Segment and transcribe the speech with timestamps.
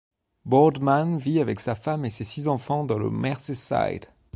[0.45, 4.07] Boardman vit avec sa femme et ses six enfants dans le Merseyside.